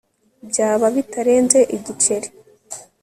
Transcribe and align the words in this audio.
byaba 0.49 0.85
bitarenze 0.95 1.59
igiceri 1.75 2.27